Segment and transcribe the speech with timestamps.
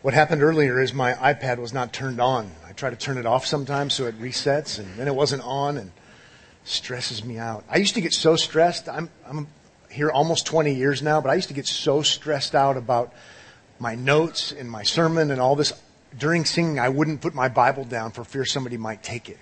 [0.00, 2.52] What happened earlier is my iPad was not turned on.
[2.66, 5.76] I try to turn it off sometimes so it resets and then it wasn't on
[5.76, 5.90] and
[6.62, 7.64] stresses me out.
[7.68, 8.88] I used to get so stressed.
[8.88, 9.48] I'm, I'm
[9.90, 13.12] here almost 20 years now, but I used to get so stressed out about
[13.80, 15.72] my notes and my sermon and all this.
[16.16, 19.38] During singing, I wouldn't put my Bible down for fear somebody might take it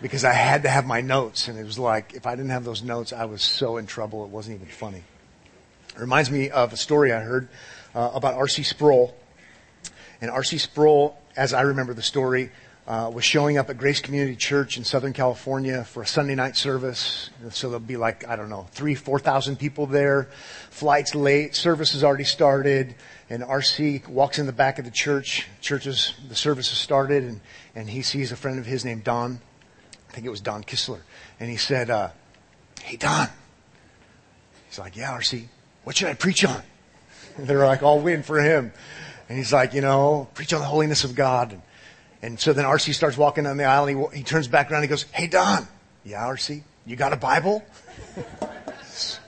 [0.00, 1.46] because I had to have my notes.
[1.46, 4.24] And it was like, if I didn't have those notes, I was so in trouble.
[4.24, 5.04] It wasn't even funny.
[5.94, 7.48] It reminds me of a story I heard
[7.94, 8.62] uh, about R.C.
[8.62, 9.14] Sproul.
[10.20, 10.58] And R.C.
[10.58, 12.50] Sproul, as I remember the story,
[12.88, 16.56] uh, was showing up at Grace Community Church in Southern California for a Sunday night
[16.56, 17.28] service.
[17.50, 20.30] So there'll be like, I don't know, three, 4,000 people there.
[20.70, 21.54] Flight's late.
[21.54, 22.94] Service has already started.
[23.28, 25.46] And RC walks in the back of the church.
[25.60, 27.40] Churches, the service has started and,
[27.74, 29.38] and he sees a friend of his named Don.
[30.08, 31.00] I think it was Don Kistler.
[31.38, 32.08] And he said, uh,
[32.82, 33.28] Hey, Don.
[34.66, 35.44] He's like, Yeah, RC.
[35.84, 36.62] What should I preach on?
[37.36, 38.72] And they're like all waiting for him.
[39.28, 41.52] And he's like, you know, preach on the holiness of God.
[41.52, 41.62] And,
[42.22, 44.82] and so then RC starts walking down the aisle and he, he turns back around
[44.82, 45.66] and he goes, Hey, Don.
[46.04, 47.62] Yeah, RC, you got a Bible?
[48.86, 49.18] so,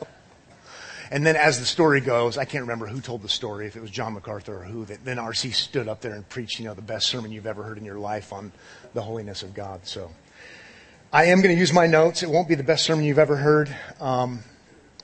[1.11, 3.81] and then as the story goes, I can't remember who told the story, if it
[3.81, 6.75] was John MacArthur or who, that then RC stood up there and preached, you know,
[6.75, 8.53] the best sermon you've ever heard in your life on
[8.95, 9.87] the holiness of God.
[9.87, 10.11] So
[11.13, 12.23] I am going to use my notes.
[12.23, 14.45] It won't be the best sermon you've ever heard, um,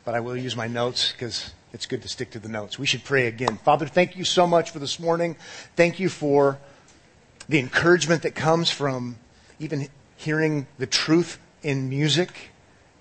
[0.04, 2.78] but I will use my notes because it's good to stick to the notes.
[2.78, 3.58] We should pray again.
[3.58, 5.36] Father, thank you so much for this morning.
[5.76, 6.58] Thank you for
[7.50, 9.18] the encouragement that comes from
[9.58, 12.30] even hearing the truth in music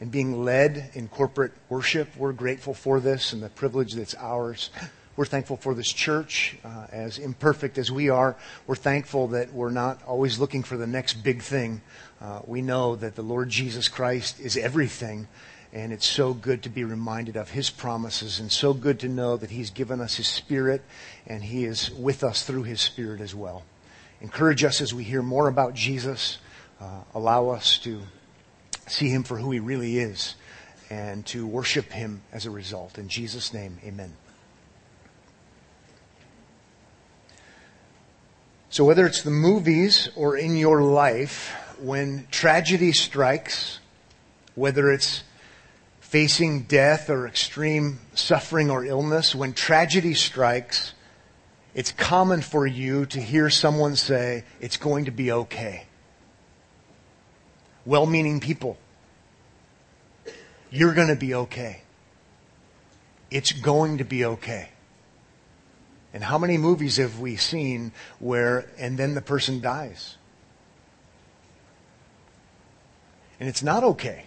[0.02, 2.18] and being led in corporate worship.
[2.18, 4.72] We're grateful for this and the privilege that's ours.
[5.16, 8.36] We're thankful for this church, uh, as imperfect as we are.
[8.68, 11.82] We're thankful that we're not always looking for the next big thing.
[12.20, 15.30] Uh, we know that the Lord Jesus Christ is everything,
[15.76, 19.36] and it's so good to be reminded of His promises and so good to know
[19.36, 20.82] that He's given us His Spirit
[21.28, 23.64] and He is with us through His Spirit as well.
[24.22, 26.38] Encourage us as we hear more about Jesus.
[26.80, 28.02] Uh, allow us to
[28.88, 30.36] see Him for who He really is
[30.90, 32.98] and to worship Him as a result.
[32.98, 34.14] In Jesus' name, amen.
[38.70, 43.82] So whether it's the movies or in your life, when tragedy strikes,
[44.56, 45.24] whether it's
[46.06, 50.94] facing death or extreme suffering or illness, when tragedy strikes,
[51.74, 55.88] it's common for you to hear someone say, it's going to be okay.
[57.88, 58.78] Well-meaning people.
[60.70, 61.82] You're going to be okay.
[63.32, 64.70] It's going to be okay.
[66.14, 70.18] And how many movies have we seen where, and then the person dies?
[73.40, 74.26] And it's not okay.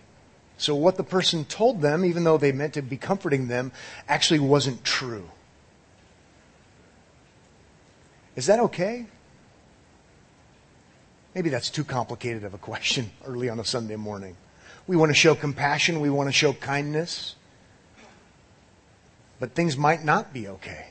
[0.58, 3.70] So what the person told them, even though they meant to be comforting them,
[4.08, 5.30] actually wasn't true.
[8.34, 9.06] Is that okay?
[11.34, 14.36] Maybe that's too complicated of a question early on a Sunday morning.
[14.88, 16.00] We want to show compassion.
[16.00, 17.36] We want to show kindness.
[19.38, 20.88] But things might not be okay.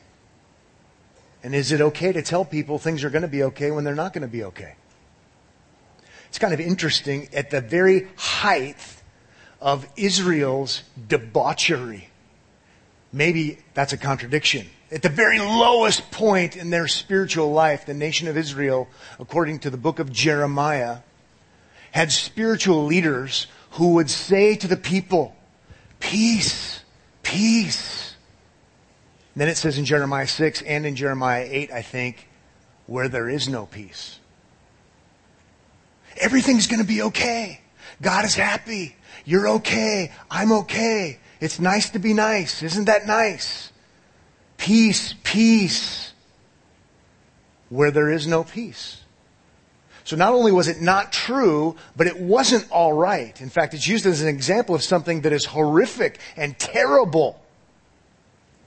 [1.44, 3.96] And is it okay to tell people things are going to be okay when they're
[3.96, 4.76] not going to be okay?
[6.30, 7.28] It's kind of interesting.
[7.34, 8.78] At the very height
[9.62, 12.10] of Israel's debauchery.
[13.12, 14.68] Maybe that's a contradiction.
[14.92, 18.88] At the very lowest point in their spiritual life, the nation of Israel,
[19.20, 21.00] according to the book of Jeremiah,
[21.92, 25.36] had spiritual leaders who would say to the people,
[26.00, 26.82] peace,
[27.24, 28.16] peace.
[29.34, 32.28] And then it says in Jeremiah 6 and in Jeremiah 8, I think,
[32.86, 34.20] where there is no peace.
[36.18, 37.62] Everything's going to be okay.
[38.02, 38.96] God is happy.
[39.28, 40.10] You're okay.
[40.32, 41.20] I'm okay.
[41.42, 42.64] It's nice to be nice.
[42.64, 43.74] Isn't that nice?
[44.56, 46.14] Peace, peace.
[47.68, 49.02] Where there is no peace.
[50.06, 53.42] So not only was it not true, but it wasn't alright.
[53.42, 57.38] In fact, it's used as an example of something that is horrific and terrible.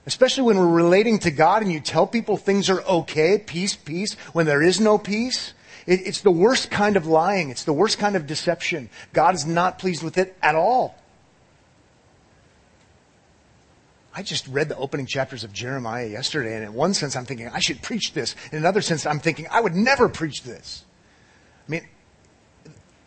[0.05, 4.13] Especially when we're relating to God and you tell people things are okay, peace, peace,
[4.35, 5.55] when there is no peace.
[5.87, 7.51] It, it's the worst kind of lying.
[7.51, 8.91] It's the worst kind of deception.
[9.13, 10.97] God is not pleased with it at all.
[14.15, 17.49] I just read the opening chapters of Jeremiah yesterday, and in one sense I'm thinking,
[17.49, 18.35] I should preach this.
[18.51, 20.85] In another sense, I'm thinking, I would never preach this.
[21.69, 21.87] I mean,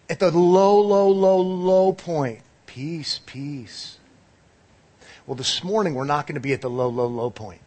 [0.09, 3.97] at the low, low, low, low point, peace, peace.
[5.27, 7.61] Well, this morning we're not going to be at the low, low, low point.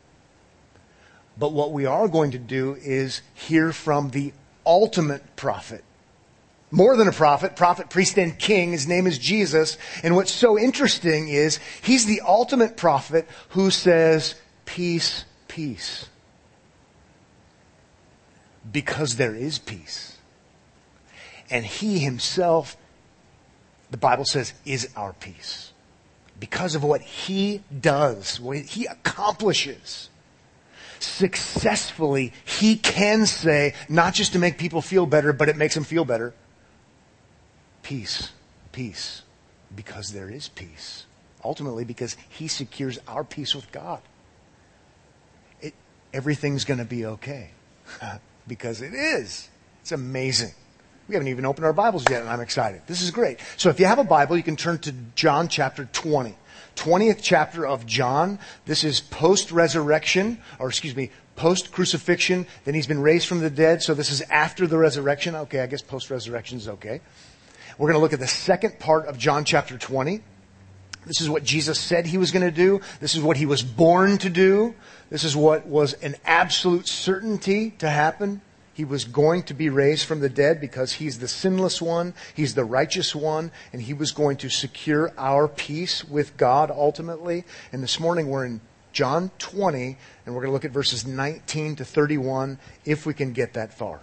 [1.38, 4.32] But what we are going to do is hear from the
[4.66, 5.84] ultimate prophet.
[6.70, 8.72] More than a prophet, prophet, priest, and king.
[8.72, 9.78] His name is Jesus.
[10.02, 14.34] And what's so interesting is he's the ultimate prophet who says,
[14.64, 16.08] peace, peace.
[18.70, 20.18] because there is peace.
[21.50, 22.76] And he himself,
[23.90, 25.72] the Bible says, is our peace.
[26.38, 30.10] Because of what he does, what he accomplishes
[30.98, 35.84] successfully, he can say, not just to make people feel better, but it makes them
[35.84, 36.34] feel better.
[37.82, 38.32] Peace,
[38.72, 39.22] peace,
[39.74, 41.06] because there is peace.
[41.44, 44.00] Ultimately, because he secures our peace with God.
[45.60, 45.74] It,
[46.12, 47.50] everything's going to be okay.
[48.48, 49.48] because it is.
[49.82, 50.52] It's amazing.
[51.08, 52.82] We haven't even opened our Bibles yet, and I'm excited.
[52.88, 53.38] This is great.
[53.56, 56.34] So if you have a Bible, you can turn to John chapter 20.
[56.74, 58.40] 20th chapter of John.
[58.64, 62.46] This is post resurrection, or excuse me, post crucifixion.
[62.64, 63.82] Then he's been raised from the dead.
[63.82, 65.36] So this is after the resurrection.
[65.36, 67.00] Okay, I guess post resurrection is okay.
[67.78, 70.22] We're going to look at the second part of John chapter 20.
[71.06, 72.80] This is what Jesus said he was going to do.
[72.98, 74.74] This is what he was born to do.
[75.08, 78.40] This is what was an absolute certainty to happen.
[78.76, 82.54] He was going to be raised from the dead because he's the sinless one, he's
[82.54, 87.44] the righteous one, and he was going to secure our peace with God ultimately.
[87.72, 88.60] And this morning we're in
[88.92, 89.96] John 20,
[90.26, 93.72] and we're going to look at verses 19 to 31 if we can get that
[93.72, 94.00] far.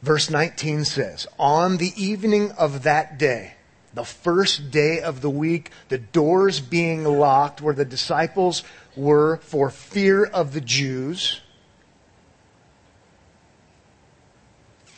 [0.00, 3.56] Verse 19 says, On the evening of that day,
[3.92, 8.62] the first day of the week, the doors being locked where the disciples
[8.96, 11.42] were for fear of the Jews,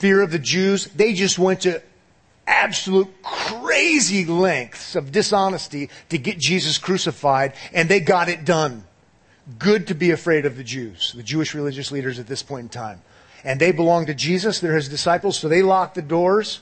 [0.00, 0.87] fear of the Jews.
[0.87, 1.82] They just went to
[2.47, 8.85] absolute crazy lengths of dishonesty to get Jesus crucified, and they got it done.
[9.58, 12.69] Good to be afraid of the Jews, the Jewish religious leaders at this point in
[12.70, 13.02] time.
[13.44, 16.61] And they belong to Jesus, they're his disciples, so they lock the doors,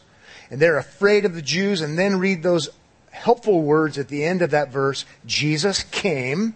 [0.50, 2.69] and they're afraid of the Jews, and then read those
[3.11, 6.55] helpful words at the end of that verse Jesus came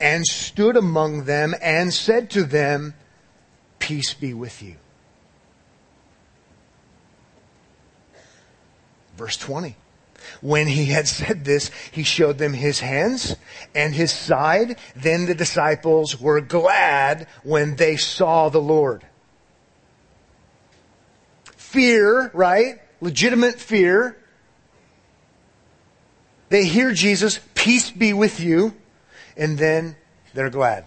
[0.00, 2.94] and stood among them and said to them,
[3.78, 4.76] Peace be with you.
[9.18, 9.74] Verse 20.
[10.40, 13.34] When he had said this, he showed them his hands
[13.74, 14.78] and his side.
[14.94, 19.04] Then the disciples were glad when they saw the Lord.
[21.56, 22.80] Fear, right?
[23.00, 24.16] Legitimate fear.
[26.48, 28.74] They hear Jesus, peace be with you,
[29.36, 29.96] and then
[30.32, 30.84] they're glad.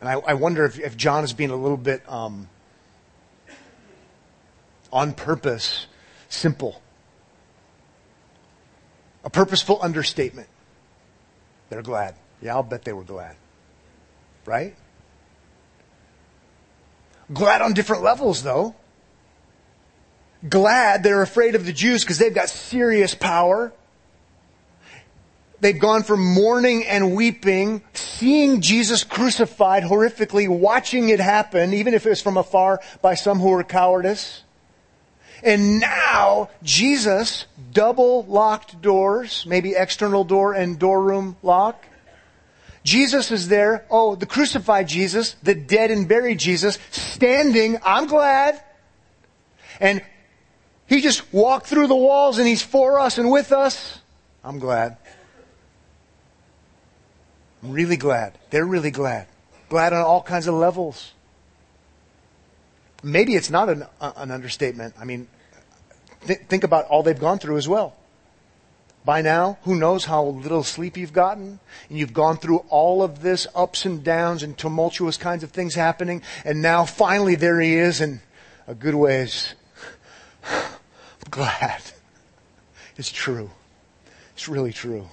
[0.00, 2.48] And I, I wonder if, if, John is being a little bit um,
[4.92, 5.86] on purpose
[6.32, 6.80] simple.
[9.24, 10.48] A purposeful understatement.
[11.68, 12.14] They're glad.
[12.40, 13.36] Yeah, I'll bet they were glad.
[14.44, 14.74] Right?
[17.32, 18.74] Glad on different levels, though.
[20.48, 23.72] Glad they're afraid of the Jews because they've got serious power.
[25.60, 32.04] They've gone from mourning and weeping, seeing Jesus crucified horrifically, watching it happen, even if
[32.04, 34.42] it was from afar by some who were cowardice.
[35.42, 41.84] And now, Jesus, double locked doors, maybe external door and door room lock.
[42.84, 43.84] Jesus is there.
[43.90, 47.78] Oh, the crucified Jesus, the dead and buried Jesus, standing.
[47.84, 48.62] I'm glad.
[49.80, 50.02] And
[50.86, 54.00] he just walked through the walls and he's for us and with us.
[54.44, 54.96] I'm glad.
[57.62, 58.38] I'm really glad.
[58.50, 59.26] They're really glad.
[59.68, 61.12] Glad on all kinds of levels
[63.02, 64.94] maybe it's not an, uh, an understatement.
[64.98, 65.28] I mean,
[66.26, 67.94] th- think about all they've gone through as well.
[69.04, 71.58] By now, who knows how little sleep you've gotten?
[71.88, 75.74] And you've gone through all of this ups and downs and tumultuous kinds of things
[75.74, 76.22] happening.
[76.44, 78.20] And now finally there he is in
[78.68, 79.54] a good ways.
[80.48, 80.62] I'm
[81.30, 81.82] glad.
[82.96, 83.50] It's true.
[84.34, 85.08] It's really true.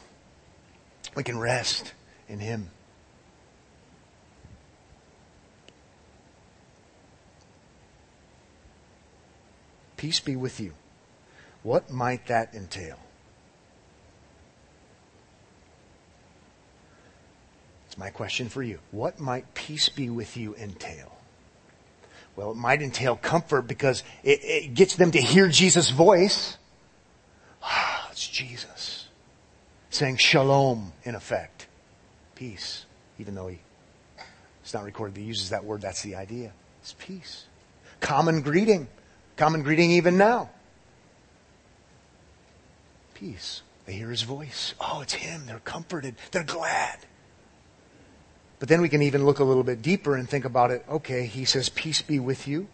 [1.15, 1.93] We can rest
[2.27, 2.69] in him.
[9.97, 10.73] Peace be with you.
[11.63, 12.97] What might that entail?
[17.87, 18.79] It's my question for you.
[18.91, 21.17] What might peace be with you entail?
[22.35, 26.57] Well, it might entail comfort because it, it gets them to hear Jesus' voice.
[27.61, 28.99] Ah, it's Jesus
[29.89, 31.67] saying shalom in effect.
[32.35, 32.85] Peace.
[33.17, 33.59] Even though he,
[34.63, 36.53] it's not recorded he uses that word, that's the idea.
[36.81, 37.45] It's peace.
[37.99, 38.87] Common greeting.
[39.35, 40.49] Common greeting even now.
[43.19, 43.61] Peace.
[43.85, 44.73] They hear his voice.
[44.79, 45.45] Oh, it's him.
[45.45, 46.15] They're comforted.
[46.31, 46.99] They're glad.
[48.59, 50.85] But then we can even look a little bit deeper and think about it.
[50.89, 52.67] Okay, he says, Peace be with you.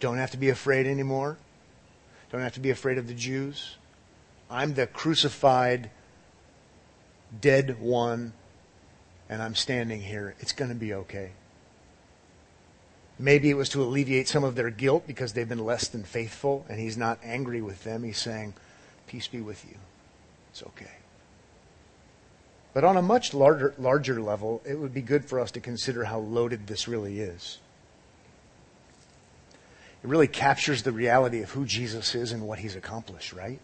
[0.00, 1.38] Don't have to be afraid anymore.
[2.30, 3.76] Don't have to be afraid of the Jews.
[4.50, 5.90] I'm the crucified,
[7.40, 8.32] dead one
[9.28, 11.32] and I'm standing here, it's going to be okay.
[13.18, 16.66] Maybe it was to alleviate some of their guilt because they've been less than faithful,
[16.68, 18.02] and he's not angry with them.
[18.02, 18.54] He's saying,
[19.06, 19.76] Peace be with you.
[20.50, 20.90] It's okay.
[22.74, 26.04] But on a much larger, larger level, it would be good for us to consider
[26.04, 27.58] how loaded this really is.
[30.02, 33.60] It really captures the reality of who Jesus is and what he's accomplished, right?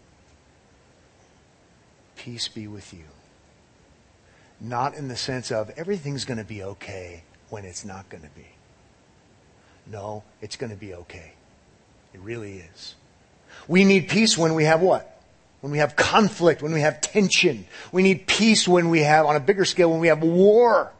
[2.15, 3.03] Peace be with you.
[4.59, 8.29] Not in the sense of everything's going to be okay when it's not going to
[8.29, 8.47] be.
[9.87, 11.33] No, it's going to be okay.
[12.13, 12.95] It really is.
[13.67, 15.09] We need peace when we have what?
[15.61, 17.65] When we have conflict, when we have tension.
[17.91, 20.91] We need peace when we have, on a bigger scale, when we have war.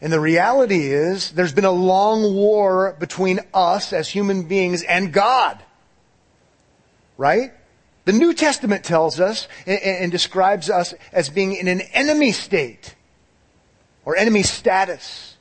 [0.00, 5.12] And the reality is, there's been a long war between us as human beings and
[5.12, 5.62] God.
[7.16, 7.52] Right?
[8.04, 12.94] The New Testament tells us and, and, describes us as being in an enemy state
[14.04, 15.33] or enemy status.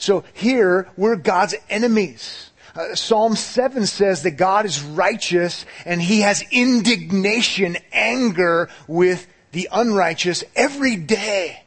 [0.00, 2.50] So here, we're God's enemies.
[2.74, 9.68] Uh, Psalm 7 says that God is righteous and he has indignation, anger with the
[9.72, 11.64] unrighteous every day.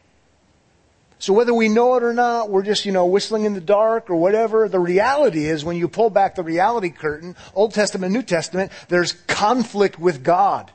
[1.19, 4.09] So whether we know it or not, we're just, you know, whistling in the dark
[4.09, 8.23] or whatever, the reality is when you pull back the reality curtain, Old Testament, New
[8.23, 10.71] Testament, there's conflict with God.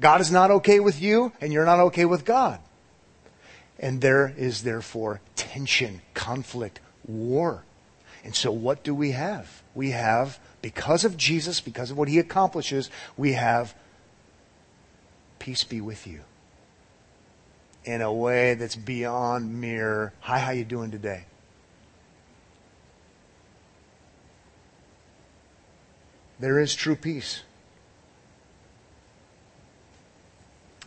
[0.00, 2.60] God is not okay with you and you're not okay with God.
[3.78, 7.64] And there is therefore tension, conflict, war.
[8.24, 9.62] And so what do we have?
[9.74, 13.74] We have, because of Jesus, because of what he accomplishes, we have
[15.38, 16.20] peace be with you.
[17.84, 21.24] In a way that's beyond mere, hi, how you doing today?
[26.40, 27.42] There is true peace.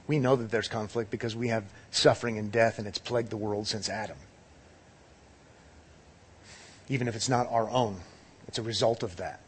[0.07, 3.38] We know that there's conflict because we have suffering and death, and it's plagued the
[3.38, 4.17] world since Adam.
[6.89, 7.98] Even if it's not our own,
[8.48, 9.41] it's a result of that.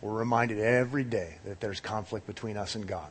[0.00, 3.10] We're reminded every day that there's conflict between us and God.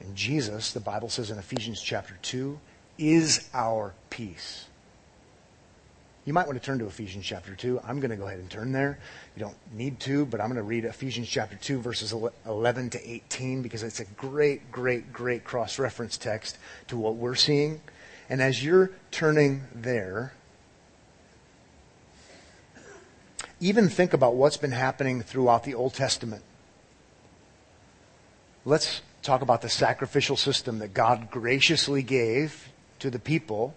[0.00, 2.58] And Jesus, the Bible says in Ephesians chapter 2,
[2.98, 4.67] is our peace.
[6.28, 7.80] You might want to turn to Ephesians chapter 2.
[7.84, 8.98] I'm going to go ahead and turn there.
[9.34, 13.10] You don't need to, but I'm going to read Ephesians chapter 2, verses 11 to
[13.10, 16.58] 18, because it's a great, great, great cross reference text
[16.88, 17.80] to what we're seeing.
[18.28, 20.34] And as you're turning there,
[23.58, 26.42] even think about what's been happening throughout the Old Testament.
[28.66, 32.68] Let's talk about the sacrificial system that God graciously gave
[32.98, 33.74] to the people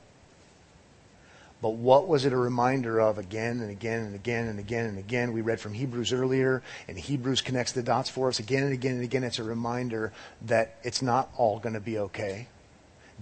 [1.61, 4.97] but what was it a reminder of again and again and again and again and
[4.97, 5.31] again?
[5.31, 8.95] We read from Hebrews earlier, and Hebrews connects the dots for us again and again
[8.95, 9.23] and again.
[9.23, 10.11] It's a reminder
[10.43, 12.47] that it's not all going to be okay.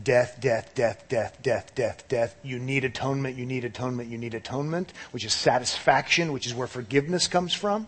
[0.02, 2.36] Death, death, death, death, death, death, death.
[2.42, 6.68] You need atonement, you need atonement, you need atonement, which is satisfaction, which is where
[6.68, 7.88] forgiveness comes from.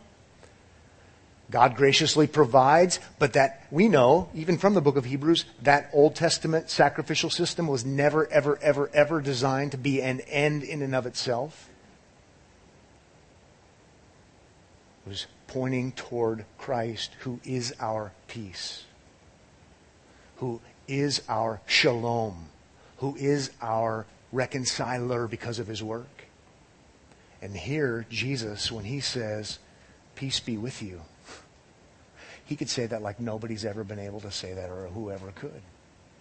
[1.51, 6.15] God graciously provides, but that we know, even from the book of Hebrews, that Old
[6.15, 10.95] Testament sacrificial system was never, ever, ever, ever designed to be an end in and
[10.95, 11.69] of itself.
[15.05, 18.85] It was pointing toward Christ, who is our peace,
[20.37, 22.45] who is our shalom,
[22.97, 26.27] who is our reconciler because of his work.
[27.41, 29.59] And here, Jesus, when he says,
[30.15, 31.01] Peace be with you
[32.51, 35.61] he could say that like nobody's ever been able to say that or whoever could.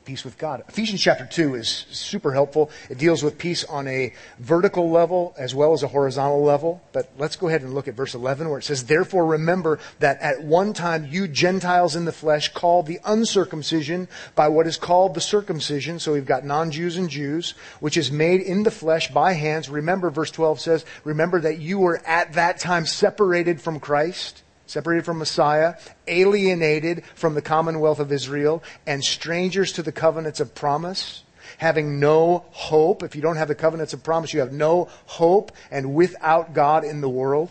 [0.05, 0.63] Peace with God.
[0.69, 2.71] Ephesians chapter 2 is super helpful.
[2.89, 6.83] It deals with peace on a vertical level as well as a horizontal level.
[6.93, 10.21] But let's go ahead and look at verse 11 where it says, Therefore remember that
[10.21, 14.07] at one time you Gentiles in the flesh called the uncircumcision
[14.37, 15.99] by what is called the circumcision.
[15.99, 19.69] So we've got non-Jews and Jews, which is made in the flesh by hands.
[19.69, 25.05] Remember, verse 12 says, Remember that you were at that time separated from Christ separated
[25.05, 25.75] from Messiah,
[26.07, 31.25] alienated from the commonwealth of Israel, and strangers to the covenants of promise,
[31.59, 33.03] having no hope.
[33.03, 36.85] If you don't have the covenants of promise, you have no hope and without God
[36.85, 37.51] in the world.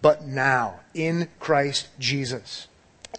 [0.00, 2.68] But now, in Christ Jesus,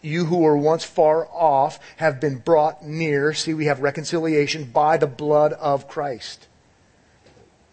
[0.01, 3.33] you who were once far off have been brought near.
[3.33, 6.47] See, we have reconciliation by the blood of Christ.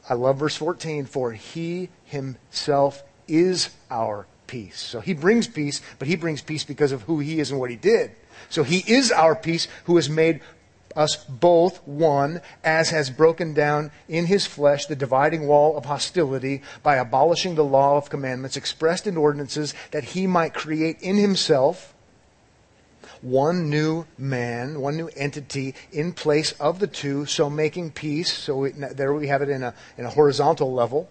[0.09, 4.79] I love verse 14, for he himself is our peace.
[4.79, 7.71] So he brings peace, but he brings peace because of who he is and what
[7.71, 8.11] he did.
[8.51, 10.43] So he is our peace who has made
[10.95, 16.61] us both one, as has broken down in his flesh the dividing wall of hostility
[16.83, 21.95] by abolishing the law of commandments expressed in ordinances that he might create in himself
[23.23, 28.31] one new man, one new entity in place of the two, so making peace.
[28.31, 31.09] So there we have it in a, in a horizontal level,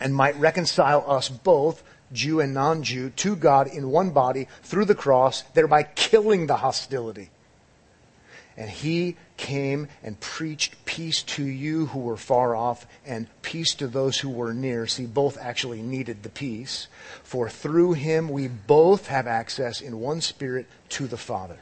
[0.00, 1.82] and might reconcile us both,
[2.12, 7.30] Jew and non-Jew, to God in one body through the cross, thereby killing the hostility.
[8.56, 13.88] And he came and preached peace to you who were far off and peace to
[13.88, 14.86] those who were near.
[14.86, 16.86] See, both actually needed the peace.
[17.24, 21.58] For through him we both have access in one spirit to the Father.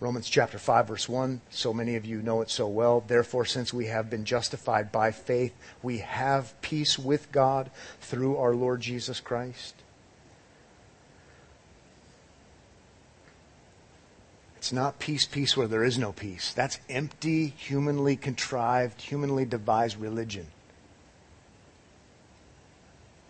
[0.00, 3.02] Romans chapter 5 verse 1, so many of you know it so well.
[3.04, 5.52] Therefore, since we have been justified by faith,
[5.82, 9.74] we have peace with God through our Lord Jesus Christ.
[14.56, 16.52] It's not peace, peace where there is no peace.
[16.52, 20.46] That's empty, humanly contrived, humanly devised religion.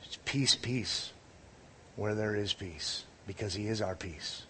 [0.05, 1.13] It's peace, peace
[1.97, 4.47] where there is peace because he is our peace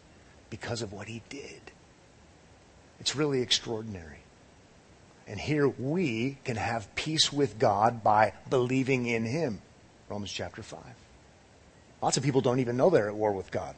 [0.51, 1.61] because of what he did.
[3.01, 4.19] It's really extraordinary.
[5.27, 9.61] And here we can have peace with God by believing in Him.
[10.09, 10.81] Romans chapter 5.
[12.01, 13.75] Lots of people don't even know they're at war with God.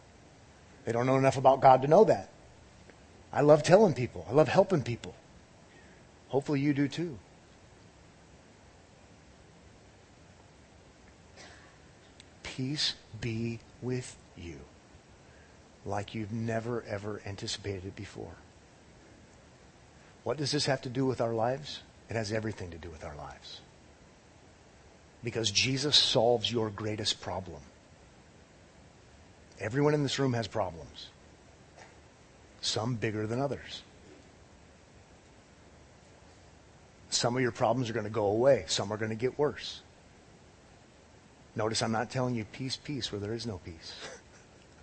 [0.84, 2.30] They don't know enough about God to know that.
[3.32, 5.14] I love telling people, I love helping people.
[6.28, 7.18] Hopefully you do too.
[12.42, 14.60] Peace be with you
[15.84, 18.34] like you've never ever anticipated it before.
[20.24, 21.80] What does this have to do with our lives?
[22.08, 23.60] It has everything to do with our lives.
[25.22, 27.60] Because Jesus solves your greatest problem.
[29.58, 31.08] Everyone in this room has problems,
[32.62, 33.82] some bigger than others.
[37.10, 39.82] Some of your problems are going to go away, some are going to get worse.
[41.54, 43.94] Notice I'm not telling you peace, peace, where there is no peace.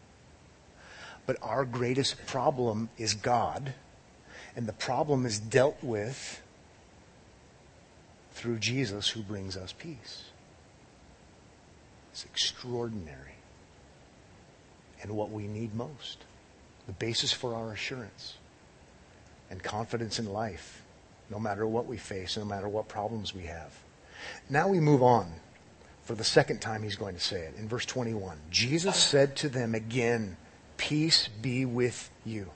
[1.26, 3.74] but our greatest problem is God
[4.58, 6.42] and the problem is dealt with
[8.32, 10.24] through Jesus who brings us peace.
[12.12, 13.36] It's extraordinary.
[15.04, 16.24] And what we need most.
[16.88, 18.34] The basis for our assurance
[19.52, 20.82] and confidence in life,
[21.30, 23.78] no matter what we face, no matter what problems we have.
[24.50, 25.32] Now we move on.
[26.02, 27.54] For the second time, he's going to say it.
[27.60, 30.36] In verse 21, Jesus said to them again,
[30.78, 32.50] Peace be with you.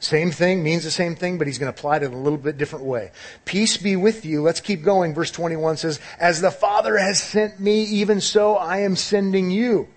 [0.00, 2.38] Same thing, means the same thing, but he's going to apply it in a little
[2.38, 3.10] bit different way.
[3.44, 4.42] Peace be with you.
[4.42, 5.12] Let's keep going.
[5.12, 9.88] Verse 21 says, As the Father has sent me, even so I am sending you.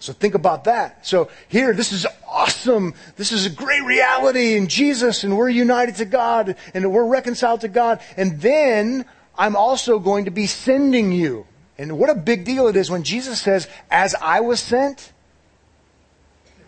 [0.00, 1.06] So think about that.
[1.06, 2.94] So here, this is awesome.
[3.16, 7.60] This is a great reality in Jesus, and we're united to God, and we're reconciled
[7.62, 8.00] to God.
[8.16, 9.04] And then
[9.36, 11.46] I'm also going to be sending you.
[11.78, 15.12] And what a big deal it is when Jesus says, As I was sent,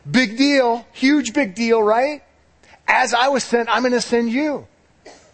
[0.08, 0.86] Big deal.
[0.92, 2.22] Huge big deal, right?
[2.86, 4.66] As I was sent, I'm going to send you.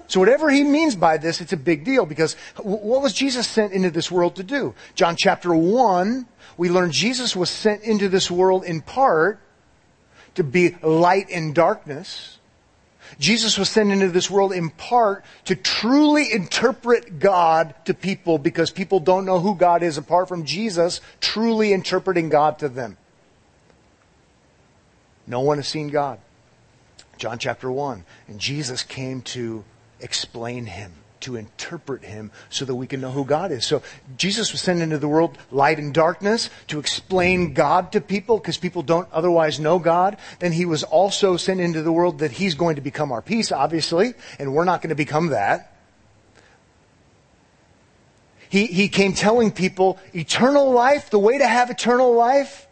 [0.08, 3.72] So whatever he means by this, it's a big deal because what was Jesus sent
[3.72, 4.74] into this world to do?
[4.94, 6.26] John chapter 1,
[6.56, 9.40] we learn Jesus was sent into this world in part
[10.36, 12.38] to be light in darkness.
[13.18, 18.70] Jesus was sent into this world in part to truly interpret God to people because
[18.70, 22.96] people don't know who God is apart from Jesus truly interpreting God to them.
[25.26, 26.18] No one has seen God.
[27.18, 28.04] John chapter 1.
[28.28, 29.64] And Jesus came to
[30.00, 33.64] explain him, to interpret him, so that we can know who God is.
[33.64, 33.82] So
[34.16, 38.58] Jesus was sent into the world light and darkness to explain God to people because
[38.58, 40.18] people don't otherwise know God.
[40.38, 43.50] Then he was also sent into the world that he's going to become our peace,
[43.50, 45.72] obviously, and we're not going to become that.
[48.48, 52.65] He, he came telling people eternal life, the way to have eternal life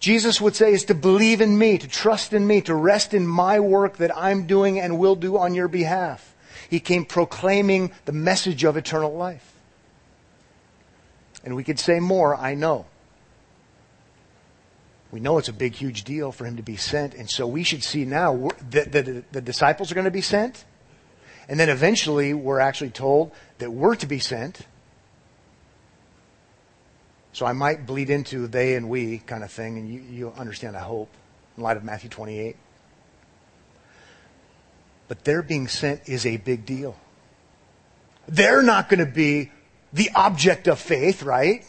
[0.00, 3.26] Jesus would say is to believe in me, to trust in me, to rest in
[3.26, 6.34] my work that I'm doing and will do on your behalf.
[6.70, 9.52] He came proclaiming the message of eternal life.
[11.42, 12.86] And we could say more, I know.
[15.10, 17.62] We know it's a big, huge deal for him to be sent, and so we
[17.62, 20.64] should see now that the, the disciples are going to be sent,
[21.48, 24.66] and then eventually we're actually told that we're to be sent.
[27.38, 30.76] So I might bleed into they and we kind of thing, and you, you understand,
[30.76, 31.08] I hope,
[31.56, 32.56] in light of Matthew 28.
[35.06, 36.96] But their being sent is a big deal.
[38.26, 39.52] They're not going to be
[39.92, 41.64] the object of faith, right?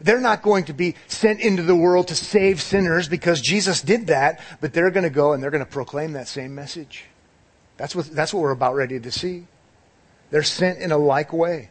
[0.00, 4.06] They're not going to be sent into the world to save sinners because Jesus did
[4.06, 7.04] that, but they're going to go and they're going to proclaim that same message.
[7.76, 9.46] That's what, that's what we're about ready to see.
[10.30, 11.68] They're sent in a like way.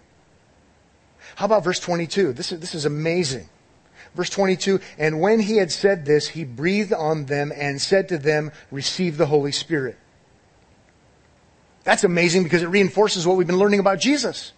[1.35, 2.33] How about verse 22?
[2.33, 3.49] This is, this is amazing.
[4.15, 8.17] Verse 22, and when he had said this, he breathed on them and said to
[8.17, 9.97] them, receive the Holy Spirit.
[11.83, 14.53] That's amazing because it reinforces what we've been learning about Jesus.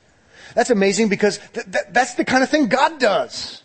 [0.53, 3.63] That's amazing because th- th- that's the kind of thing God does.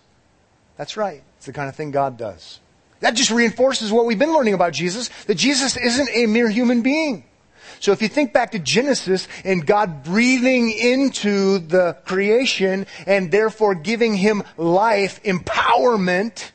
[0.79, 1.23] That's right.
[1.37, 2.59] It's the kind of thing God does.
[3.01, 6.83] That just reinforces what we've been learning about Jesus, that Jesus isn't a mere human
[6.83, 7.25] being.
[7.83, 13.75] So if you think back to Genesis and God breathing into the creation and therefore
[13.75, 16.53] giving him life, empowerment,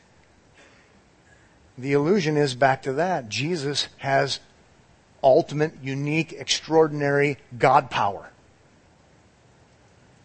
[1.76, 3.28] the illusion is back to that.
[3.28, 4.40] Jesus has
[5.22, 8.30] ultimate, unique, extraordinary God power.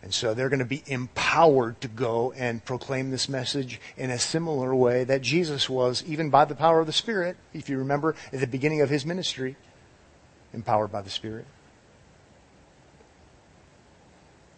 [0.02, 4.18] And so they're going to be empowered to go and proclaim this message in a
[4.18, 8.16] similar way that Jesus was, even by the power of the Spirit, if you remember
[8.32, 9.58] at the beginning of his ministry
[10.54, 11.46] empowered by the Spirit.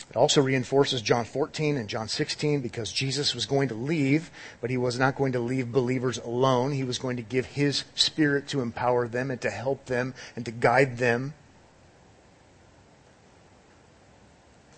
[0.10, 4.30] It also reinforces John 14 and John 16 because Jesus was going to leave,
[4.62, 6.72] but he was not going to leave believers alone.
[6.72, 10.46] He was going to give his Spirit to empower them and to help them and
[10.46, 11.34] to guide them.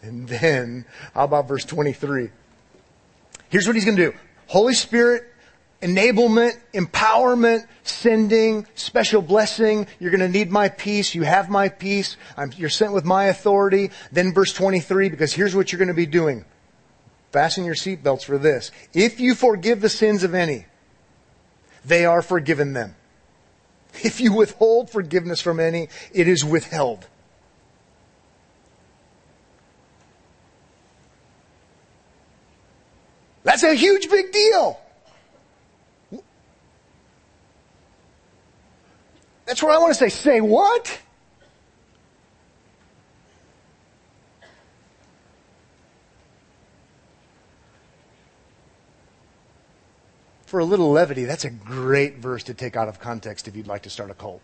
[0.02, 2.30] And then, how about verse 23?
[3.50, 4.18] Here's what he's going to do.
[4.48, 5.24] Holy Spirit
[5.82, 9.88] enablement, empowerment, sending, special blessing.
[10.00, 11.14] You're going to need my peace.
[11.14, 12.18] You have my peace.
[12.36, 13.92] I'm, you're sent with my authority.
[14.12, 16.46] Then verse 23, because here's what you're going to be doing.
[17.32, 18.72] Fasten your seatbelts for this.
[18.94, 20.66] If you forgive the sins of any,
[21.86, 22.96] they are forgiven them.
[24.04, 27.08] If you withhold forgiveness from any, it is withheld.
[33.44, 34.80] That's a huge big deal.
[39.48, 40.10] That's what I want to say.
[40.10, 41.00] Say what?
[50.46, 53.68] For a little levity, that's a great verse to take out of context if you'd
[53.68, 54.42] like to start a cult.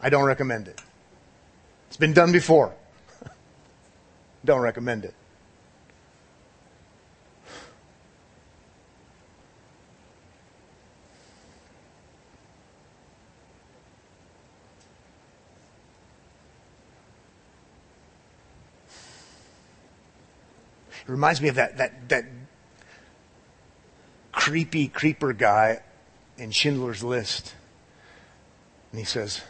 [0.00, 0.80] I don't recommend it.
[1.88, 2.74] It's been done before.
[4.44, 5.14] don't recommend it.
[21.08, 22.26] It reminds me of that, that, that
[24.30, 25.80] creepy creeper guy
[26.36, 27.54] in Schindler's List.
[28.92, 29.40] And he says,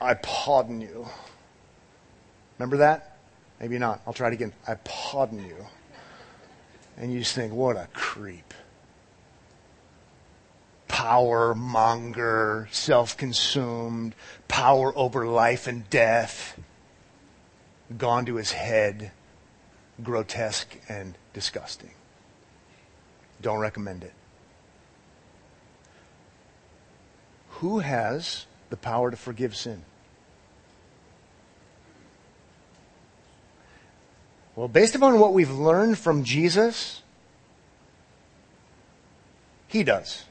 [0.00, 1.06] I pardon you.
[2.58, 3.18] Remember that?
[3.60, 4.02] Maybe not.
[4.04, 4.52] I'll try it again.
[4.66, 5.64] I pardon you.
[6.96, 8.52] And you just think, what a creep.
[10.88, 14.16] Power monger, self consumed,
[14.48, 16.58] power over life and death,
[17.96, 19.12] gone to his head
[20.02, 21.90] grotesque and disgusting.
[23.40, 24.12] Don't recommend it.
[27.60, 29.84] Who has the power to forgive sin?
[34.56, 37.02] Well, based upon what we've learned from Jesus,
[39.66, 40.24] he does.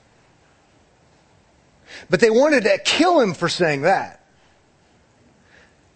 [2.10, 4.22] But they wanted to kill him for saying that.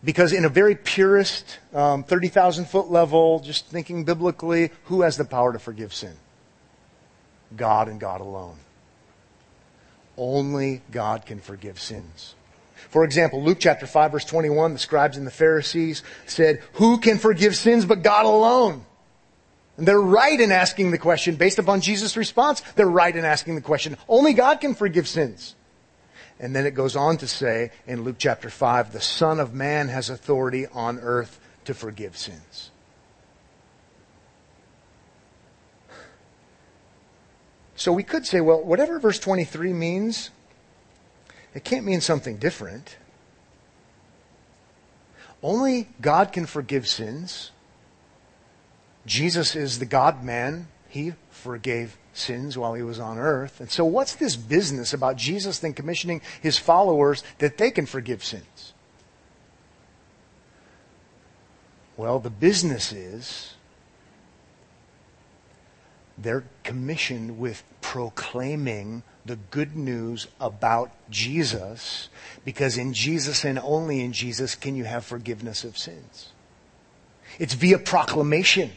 [0.04, 5.26] Because in a very purist, um, 30,000 foot level, just thinking biblically, who has the
[5.26, 6.16] power to forgive sin?
[7.56, 8.58] God and God alone.
[10.18, 12.36] Only God can forgive sins.
[12.90, 17.18] For example, Luke chapter 5 verse 21, the scribes and the Pharisees said, who can
[17.18, 18.86] forgive sins but God alone?
[19.78, 22.62] And they're right in asking the question based upon Jesus' response.
[22.76, 23.98] They're right in asking the question.
[24.10, 25.56] Only God can forgive sins.
[26.40, 29.88] And then it goes on to say in Luke chapter 5, the Son of Man
[29.88, 32.72] has authority on earth to forgive sins.
[37.76, 40.32] So we could say, well, whatever verse 23 means,
[41.54, 42.98] it can't mean something different.
[45.44, 47.52] Only God can forgive sins.
[49.06, 50.68] Jesus is the God man.
[50.90, 53.60] He forgave sins while he was on earth.
[53.60, 58.24] And so what's this business about Jesus then commissioning his followers that they can forgive
[58.24, 58.74] sins?
[61.96, 63.56] Well, the business is
[66.18, 72.10] they're commissioned with proclaiming the good news about Jesus
[72.46, 76.30] because in Jesus and only in Jesus can you have forgiveness of sins.
[77.40, 78.72] It's via proclamation.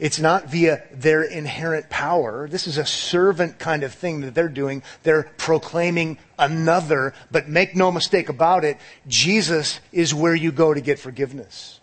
[0.00, 2.48] It's not via their inherent power.
[2.48, 4.82] This is a servant kind of thing that they're doing.
[5.02, 10.80] They're proclaiming another, but make no mistake about it, Jesus is where you go to
[10.80, 11.80] get forgiveness.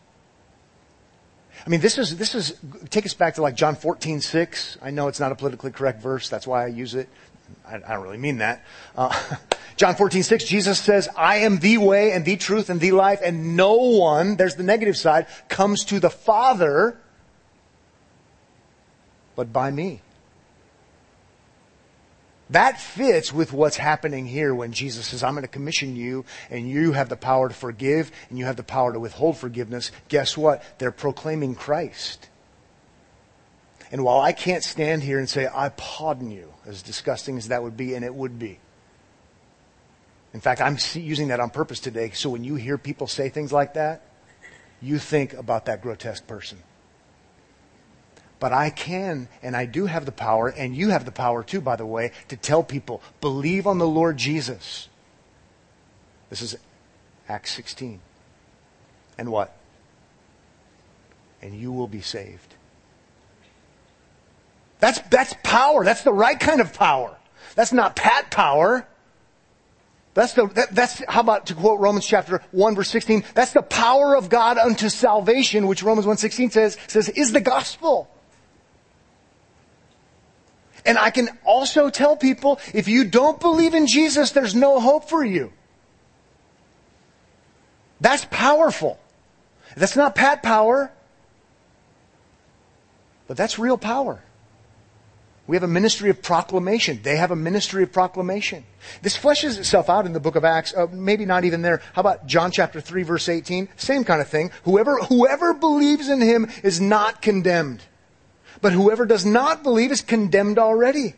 [1.64, 2.58] I mean, this is, this is,
[2.90, 4.78] take us back to like John 14, 6.
[4.82, 6.28] I know it's not a politically correct verse.
[6.28, 7.10] That's why I use it.
[7.68, 8.64] I, I don't really mean that.
[8.96, 9.14] Uh,
[9.76, 13.20] John 14, 6, Jesus says, I am the way and the truth and the life
[13.24, 16.98] and no one, there's the negative side, comes to the Father
[19.38, 20.02] but by me.
[22.50, 26.68] That fits with what's happening here when Jesus says, I'm going to commission you and
[26.70, 29.92] you have the power to forgive and you have the power to withhold forgiveness.
[30.10, 30.64] Guess what?
[30.80, 32.30] They're proclaiming Christ.
[33.92, 37.64] And while I can't stand here and say, I pardon you, as disgusting as that
[37.64, 38.60] would be, and it would be.
[40.34, 43.54] In fact, I'm using that on purpose today, so when you hear people say things
[43.54, 44.02] like that,
[44.82, 46.60] you think about that grotesque person.
[48.40, 51.62] But I can and I do have the power, and you have the power too,
[51.62, 54.90] by the way, to tell people, believe on the Lord Jesus.
[56.30, 56.58] This is
[57.28, 58.00] Acts 16.
[59.18, 59.56] And what?
[61.42, 62.54] And you will be saved.
[64.80, 65.84] That's, that's power.
[65.84, 67.18] That's the right kind of power.
[67.56, 68.88] That's not pat power.
[70.14, 73.62] That's the, that, that's, how about to quote Romans chapter 1 verse 16, that's the
[73.62, 78.10] power of God unto salvation, which Romans 1.16 says, says is the gospel.
[80.88, 85.10] And I can also tell people, if you don't believe in Jesus, there's no hope
[85.10, 85.52] for you.
[88.00, 88.98] That's powerful.
[89.76, 90.92] That's not pat power,
[93.28, 94.24] but that's real power.
[95.46, 97.02] We have a ministry of proclamation.
[97.04, 98.66] They have a ministry of proclamation.
[99.02, 100.74] This fleshes itself out in the book of Acts.
[100.74, 101.82] Uh, maybe not even there.
[101.94, 103.70] How about John chapter 3 verse 18?
[103.76, 104.52] Same kind of thing.
[104.64, 107.84] Whoever, whoever believes in him is not condemned.
[108.62, 111.16] But whoever does not believe is condemned already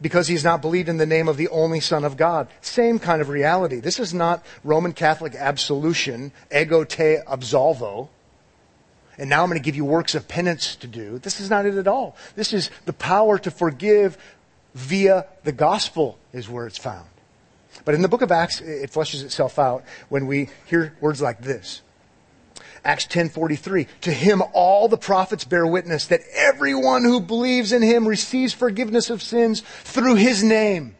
[0.00, 2.48] because he's not believed in the name of the only Son of God.
[2.60, 3.80] Same kind of reality.
[3.80, 8.08] This is not Roman Catholic absolution, ego te absolvo.
[9.18, 11.18] And now I'm going to give you works of penance to do.
[11.18, 12.16] This is not it at all.
[12.34, 14.18] This is the power to forgive
[14.74, 17.06] via the gospel is where it's found.
[17.84, 21.42] But in the book of Acts, it fleshes itself out when we hear words like
[21.42, 21.82] this.
[22.84, 28.08] Acts 10:43 To him all the prophets bear witness that everyone who believes in him
[28.08, 30.96] receives forgiveness of sins through his name.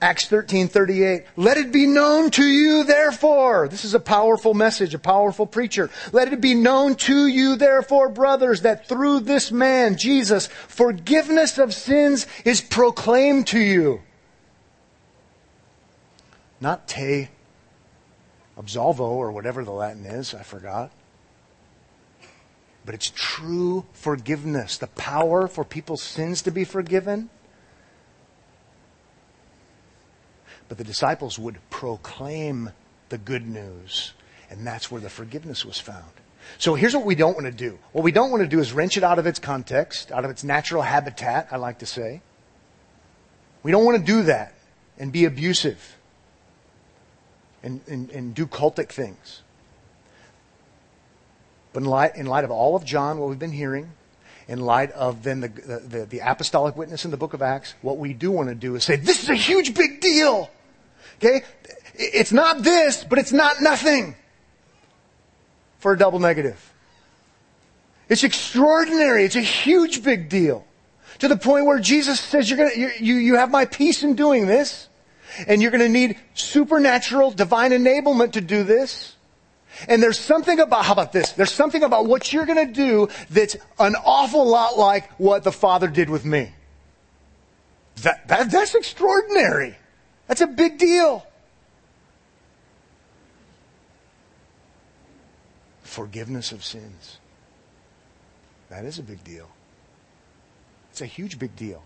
[0.00, 4.98] Acts 13:38 Let it be known to you therefore this is a powerful message a
[4.98, 10.48] powerful preacher let it be known to you therefore brothers that through this man Jesus
[10.48, 14.00] forgiveness of sins is proclaimed to you
[16.60, 17.28] not te
[18.58, 20.90] absolvo or whatever the Latin is, I forgot.
[22.84, 27.30] But it's true forgiveness, the power for people's sins to be forgiven.
[30.68, 32.70] But the disciples would proclaim
[33.08, 34.14] the good news,
[34.50, 36.12] and that's where the forgiveness was found.
[36.58, 37.78] So here's what we don't want to do.
[37.92, 40.30] What we don't want to do is wrench it out of its context, out of
[40.30, 42.20] its natural habitat, I like to say.
[43.62, 44.54] We don't want to do that
[44.98, 45.96] and be abusive
[47.62, 49.42] and, and, and do cultic things.
[51.72, 53.92] But in light, in light of all of John, what we've been hearing,
[54.48, 57.98] in light of then the, the, the, apostolic witness in the book of Acts, what
[57.98, 60.50] we do want to do is say, this is a huge big deal.
[61.16, 61.42] Okay?
[61.94, 64.16] It's not this, but it's not nothing.
[65.78, 66.72] For a double negative.
[68.08, 69.24] It's extraordinary.
[69.24, 70.66] It's a huge big deal.
[71.20, 74.46] To the point where Jesus says, you're gonna, you, you have my peace in doing
[74.46, 74.88] this.
[75.46, 79.16] And you're going to need supernatural divine enablement to do this.
[79.88, 81.32] And there's something about, how about this?
[81.32, 85.52] There's something about what you're going to do that's an awful lot like what the
[85.52, 86.52] Father did with me.
[88.02, 89.76] That, that, that's extraordinary.
[90.26, 91.26] That's a big deal.
[95.82, 97.18] Forgiveness of sins.
[98.70, 99.48] That is a big deal.
[100.90, 101.82] It's a huge big deal.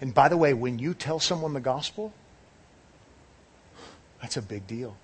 [0.00, 2.12] And by the way, when you tell someone the gospel,
[4.20, 4.96] that's a big deal.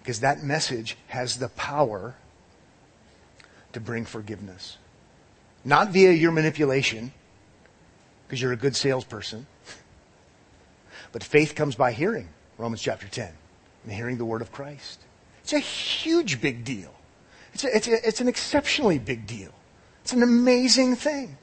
[0.00, 2.14] Because that message has the power
[3.72, 4.78] to bring forgiveness.
[5.64, 7.12] Not via your manipulation,
[8.26, 9.46] because you're a good salesperson,
[11.12, 12.28] but faith comes by hearing,
[12.58, 13.32] Romans chapter 10,
[13.84, 15.00] and hearing the word of Christ.
[15.42, 16.94] It's a huge big deal.
[17.52, 19.52] It's, a, it's, a, it's an exceptionally big deal.
[20.02, 21.36] It's an amazing thing.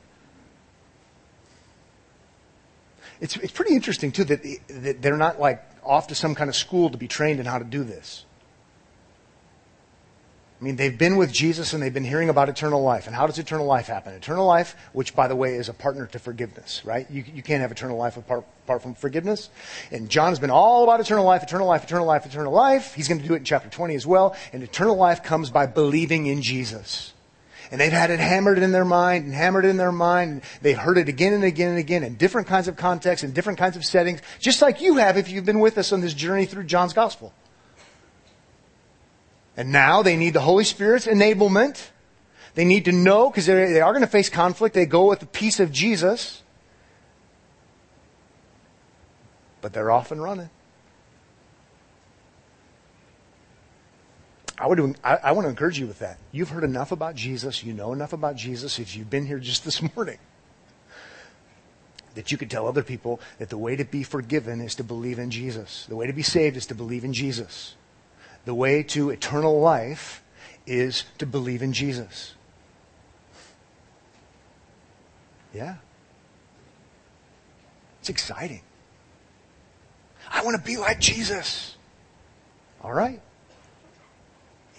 [3.20, 6.56] It's, it's pretty interesting, too, that, that they're not like off to some kind of
[6.56, 8.26] school to be trained in how to do this.
[10.64, 13.08] I mean, they've been with Jesus and they've been hearing about eternal life.
[13.08, 14.14] And how does eternal life happen?
[14.14, 17.06] Eternal life, which by the way is a partner to forgiveness, right?
[17.12, 19.50] You, you can't have eternal life apart, apart from forgiveness.
[19.92, 22.94] And John has been all about eternal life, eternal life, eternal life, eternal life.
[22.94, 24.38] He's going to do it in chapter 20 as well.
[24.54, 27.14] And eternal life comes by believing in Jesus.
[27.72, 30.32] And they've had it hammered in their mind and hammered in their mind.
[30.32, 33.32] And they've heard it again and again and again in different kinds of contexts, in
[33.32, 36.14] different kinds of settings, just like you have if you've been with us on this
[36.14, 37.34] journey through John's gospel.
[39.56, 41.90] And now they need the Holy Spirit's enablement.
[42.56, 44.76] They need to know, because they are going to face conflict.
[44.76, 46.42] They go with the peace of Jesus.
[49.62, 50.50] But they're off and running.
[54.64, 56.20] I, would, I, I want to encourage you with that.
[56.32, 57.66] You've heard enough about Jesus.
[57.66, 60.20] You know enough about Jesus if you've been here just this morning.
[62.16, 65.20] That you could tell other people that the way to be forgiven is to believe
[65.20, 65.86] in Jesus.
[65.90, 67.76] The way to be saved is to believe in Jesus.
[68.46, 70.24] The way to eternal life
[70.66, 72.34] is to believe in Jesus.
[75.54, 75.76] Yeah.
[78.00, 78.62] It's exciting.
[80.32, 81.76] I want to be like Jesus.
[82.82, 83.20] All right.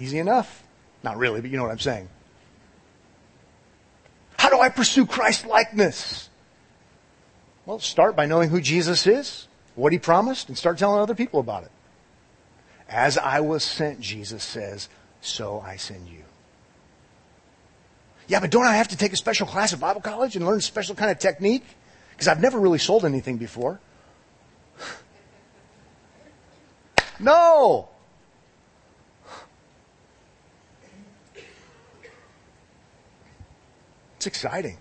[0.01, 0.63] Easy enough.
[1.03, 2.09] Not really, but you know what I'm saying.
[4.39, 6.29] How do I pursue Christ likeness?
[7.67, 11.41] Well, start by knowing who Jesus is, what he promised, and start telling other people
[11.41, 11.71] about it.
[12.89, 14.89] As I was sent, Jesus says,
[15.21, 16.25] so I send you.
[18.27, 20.59] Yeah, but don't I have to take a special class at Bible college and learn
[20.59, 21.65] a special kind of technique?
[22.11, 23.81] Because I've never really sold anything before.
[27.21, 27.89] no!
[34.25, 34.79] It's exciting.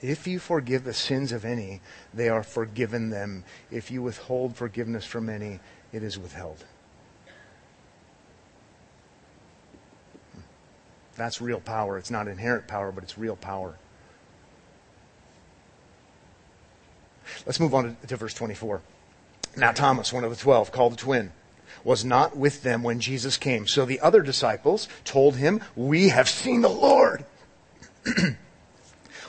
[0.00, 1.80] If you forgive the sins of any,
[2.14, 3.42] they are forgiven them.
[3.72, 5.58] If you withhold forgiveness from any,
[5.92, 6.64] it is withheld.
[11.16, 11.98] That's real power.
[11.98, 13.76] It's not inherent power, but it's real power.
[17.46, 18.80] Let's move on to, to verse 24.
[19.56, 21.32] Now, Thomas, one of the twelve, called the twin,
[21.84, 23.66] was not with them when Jesus came.
[23.66, 27.24] So the other disciples told him, We have seen the Lord.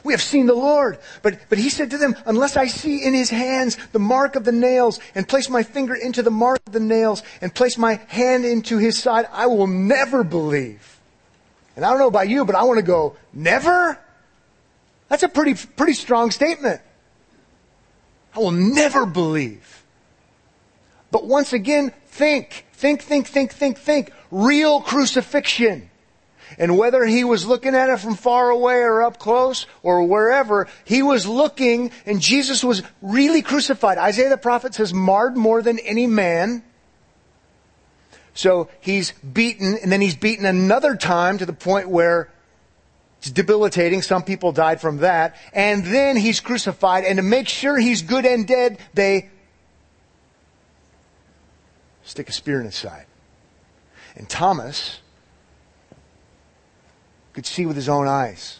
[0.03, 0.99] We have seen the Lord.
[1.21, 4.43] But, but he said to them, unless I see in his hands the mark of
[4.43, 7.95] the nails and place my finger into the mark of the nails and place my
[8.07, 10.99] hand into his side, I will never believe.
[11.75, 13.97] And I don't know about you, but I want to go, never?
[15.07, 16.81] That's a pretty, pretty strong statement.
[18.35, 19.82] I will never believe.
[21.13, 24.11] But once again, think, think, think, think, think, think.
[24.31, 25.91] Real crucifixion.
[26.57, 30.67] And whether he was looking at it from far away or up close or wherever,
[30.85, 33.99] he was looking and Jesus was really crucified.
[33.99, 36.63] Isaiah the prophet says marred more than any man.
[38.33, 42.31] So he's beaten and then he's beaten another time to the point where
[43.19, 44.01] it's debilitating.
[44.01, 45.35] Some people died from that.
[45.53, 49.29] And then he's crucified and to make sure he's good and dead, they
[52.03, 53.05] stick a spear in his side.
[54.15, 54.99] And Thomas,
[57.33, 58.59] could see with his own eyes.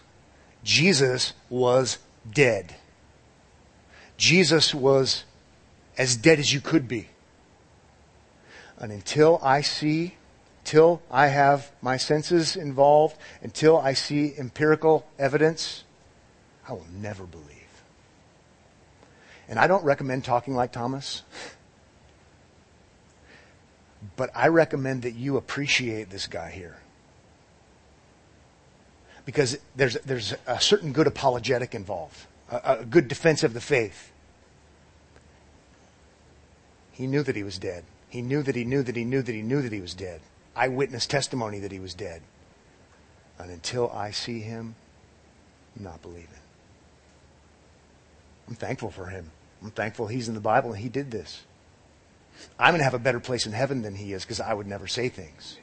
[0.63, 1.99] Jesus was
[2.31, 2.75] dead.
[4.17, 5.23] Jesus was
[5.97, 7.09] as dead as you could be.
[8.79, 10.15] And until I see,
[10.63, 15.83] till I have my senses involved, until I see empirical evidence,
[16.67, 17.49] I will never believe.
[19.47, 21.23] And I don't recommend talking like Thomas,
[24.15, 26.77] but I recommend that you appreciate this guy here
[29.25, 34.11] because there's, there's a certain good apologetic involved, a, a good defense of the faith.
[36.91, 37.85] He knew that he was dead.
[38.09, 40.21] He knew that he knew that he knew that he knew that he was dead.
[40.55, 42.21] Eyewitness testimony that he was dead.
[43.39, 44.75] And until I see him,
[45.75, 46.27] I'm not believing.
[48.47, 49.31] I'm thankful for him.
[49.63, 51.43] I'm thankful he's in the Bible and he did this.
[52.59, 54.67] I'm going to have a better place in heaven than he is because I would
[54.67, 55.57] never say things.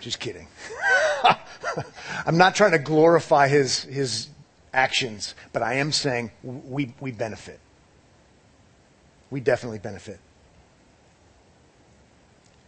[0.00, 0.48] Just kidding.
[2.26, 4.28] I'm not trying to glorify his, his
[4.72, 7.60] actions, but I am saying we, we benefit.
[9.30, 10.20] We definitely benefit.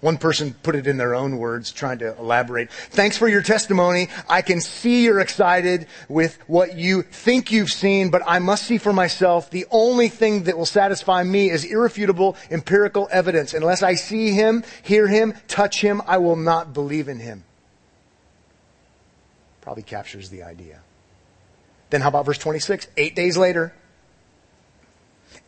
[0.00, 2.70] One person put it in their own words, trying to elaborate.
[2.70, 4.08] Thanks for your testimony.
[4.28, 8.78] I can see you're excited with what you think you've seen, but I must see
[8.78, 9.50] for myself.
[9.50, 13.54] The only thing that will satisfy me is irrefutable empirical evidence.
[13.54, 17.44] Unless I see him, hear him, touch him, I will not believe in him
[19.68, 20.80] probably captures the idea.
[21.90, 22.88] Then how about verse 26?
[22.96, 23.74] Eight days later,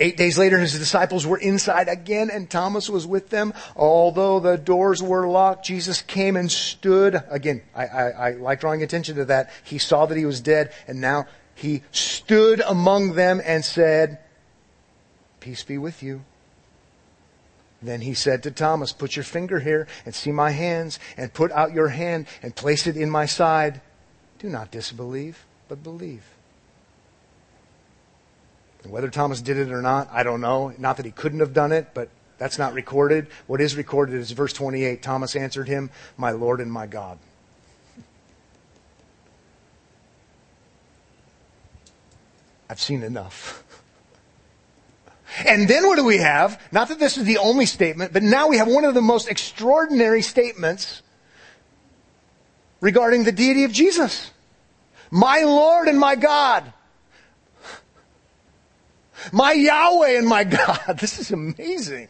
[0.03, 3.53] Eight days later, his disciples were inside again and Thomas was with them.
[3.77, 7.23] Although the doors were locked, Jesus came and stood.
[7.29, 9.51] Again, I, I, I like drawing attention to that.
[9.63, 14.21] He saw that he was dead and now he stood among them and said,
[15.41, 16.25] peace be with you.
[17.83, 21.53] Then he said to Thomas, put your finger here and see my hands and put
[21.53, 23.83] out your hand and place it in my side.
[24.39, 26.25] Do not disbelieve, but believe.
[28.89, 30.73] Whether Thomas did it or not, I don't know.
[30.79, 32.09] Not that he couldn't have done it, but
[32.39, 33.27] that's not recorded.
[33.47, 35.03] What is recorded is verse 28.
[35.03, 37.19] Thomas answered him, My Lord and my God.
[42.69, 43.65] I've seen enough.
[45.47, 46.61] And then what do we have?
[46.73, 49.29] Not that this is the only statement, but now we have one of the most
[49.29, 51.03] extraordinary statements
[52.81, 54.33] regarding the deity of Jesus.
[55.09, 56.73] My Lord and my God.
[59.33, 60.81] My Yahweh and my God.
[61.01, 62.09] This is amazing.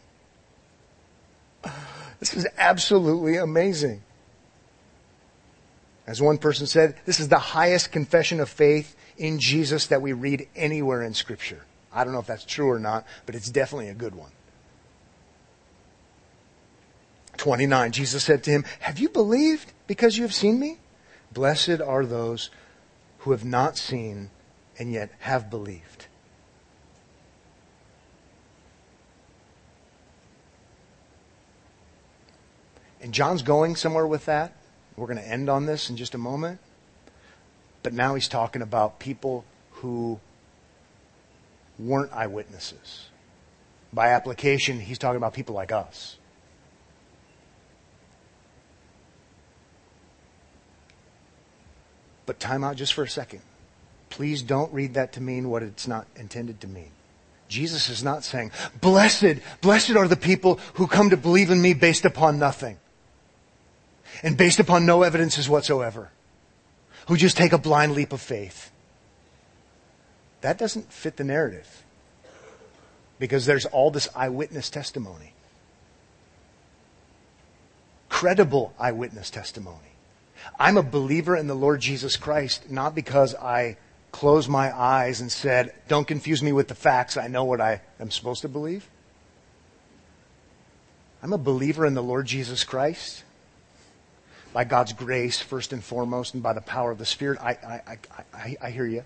[2.19, 4.03] This is absolutely amazing.
[6.07, 10.13] As one person said, this is the highest confession of faith in Jesus that we
[10.13, 11.63] read anywhere in Scripture.
[11.93, 14.31] I don't know if that's true or not, but it's definitely a good one.
[17.37, 20.77] 29, Jesus said to him, Have you believed because you have seen me?
[21.31, 22.49] Blessed are those
[23.19, 24.29] who have not seen
[24.77, 26.00] and yet have believed.
[33.01, 34.53] And John's going somewhere with that.
[34.95, 36.59] We're going to end on this in just a moment.
[37.81, 40.19] But now he's talking about people who
[41.79, 43.07] weren't eyewitnesses.
[43.91, 46.17] By application, he's talking about people like us.
[52.27, 53.41] But time out just for a second.
[54.09, 56.91] Please don't read that to mean what it's not intended to mean.
[57.49, 61.73] Jesus is not saying, blessed, blessed are the people who come to believe in me
[61.73, 62.77] based upon nothing
[64.23, 66.11] and based upon no evidences whatsoever,
[67.07, 68.71] who just take a blind leap of faith.
[70.41, 71.83] That doesn't fit the narrative
[73.19, 75.33] because there's all this eyewitness testimony.
[78.09, 79.77] Credible eyewitness testimony.
[80.59, 83.77] I'm a believer in the Lord Jesus Christ not because I
[84.11, 87.15] closed my eyes and said, don't confuse me with the facts.
[87.15, 88.89] I know what I am supposed to believe.
[91.23, 93.23] I'm a believer in the Lord Jesus Christ
[94.53, 97.39] by God's grace, first and foremost, and by the power of the Spirit.
[97.41, 97.97] I, I,
[98.33, 99.03] I, I, hear you.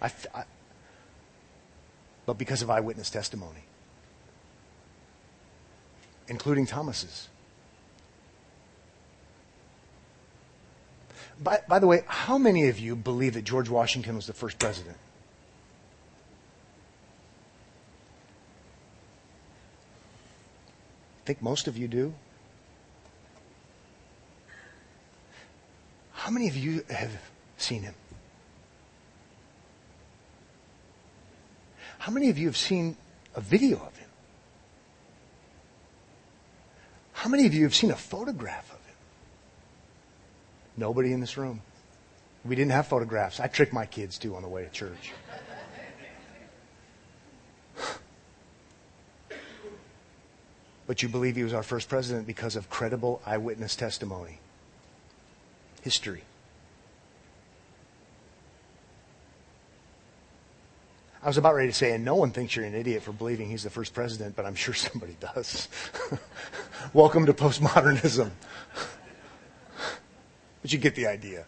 [0.00, 0.44] I, I,
[2.26, 3.64] but because of eyewitness testimony,
[6.28, 7.28] including Thomas's.
[11.42, 14.58] By, by the way, how many of you believe that George Washington was the first
[14.60, 14.96] president?
[21.24, 22.14] I think most of you do.
[26.24, 27.10] How many of you have
[27.58, 27.94] seen him?
[31.98, 32.96] How many of you have seen
[33.34, 34.08] a video of him?
[37.12, 38.96] How many of you have seen a photograph of him?
[40.78, 41.60] Nobody in this room.
[42.42, 43.38] We didn't have photographs.
[43.38, 45.12] I tricked my kids too on the way to church.
[50.86, 54.38] but you believe he was our first president because of credible eyewitness testimony
[55.84, 56.22] history.
[61.22, 63.50] I was about ready to say, and no one thinks you're an idiot for believing
[63.50, 65.68] he's the first president, but I'm sure somebody does.
[66.94, 68.30] Welcome to postmodernism.
[70.62, 71.44] but you get the idea.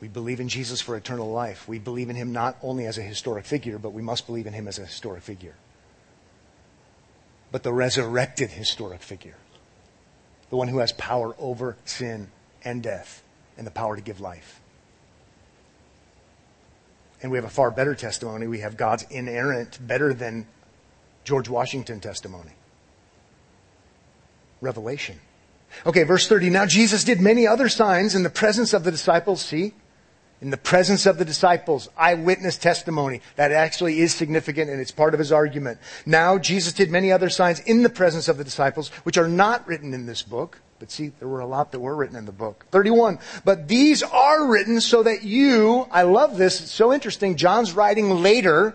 [0.00, 1.68] We believe in Jesus for eternal life.
[1.68, 4.54] We believe in him not only as a historic figure, but we must believe in
[4.54, 5.54] him as a historic figure
[7.52, 9.36] but the resurrected historic figure.
[10.50, 12.28] The one who has power over sin
[12.64, 13.22] and death
[13.56, 14.60] and the power to give life.
[17.22, 18.46] And we have a far better testimony.
[18.46, 20.46] We have God's inerrant, better than
[21.24, 22.52] George Washington testimony.
[24.60, 25.18] Revelation.
[25.86, 26.50] Okay, verse 30.
[26.50, 29.42] Now Jesus did many other signs in the presence of the disciples.
[29.42, 29.74] See?
[30.40, 33.20] In the presence of the disciples, eyewitness testimony.
[33.36, 35.78] That actually is significant and it's part of his argument.
[36.06, 39.66] Now, Jesus did many other signs in the presence of the disciples, which are not
[39.68, 40.60] written in this book.
[40.78, 42.64] But see, there were a lot that were written in the book.
[42.70, 43.18] 31.
[43.44, 47.36] But these are written so that you, I love this, it's so interesting.
[47.36, 48.74] John's writing later,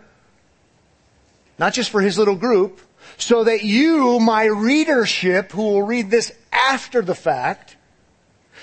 [1.58, 2.80] not just for his little group,
[3.18, 7.76] so that you, my readership, who will read this after the fact,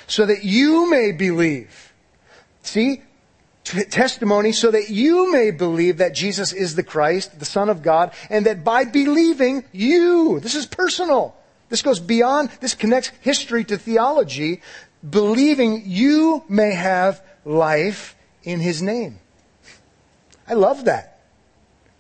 [0.07, 1.92] so that you may believe
[2.63, 3.03] See?
[3.65, 7.83] t- testimony so that you may believe that Jesus is the Christ, the Son of
[7.83, 11.35] God, and that by believing you, this is personal.
[11.69, 14.61] This goes beyond, this connects history to theology.
[15.09, 19.19] Believing you may have life in His name.
[20.47, 21.21] I love that.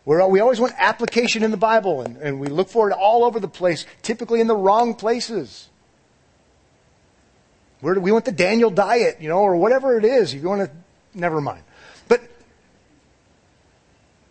[0.05, 3.25] We're, we always want application in the Bible, and, and we look for it all
[3.25, 5.69] over the place, typically in the wrong places.
[7.83, 10.33] Where do we want the Daniel diet, you know, or whatever it is.
[10.33, 10.71] You want to
[11.19, 11.65] never mind.
[12.07, 12.23] But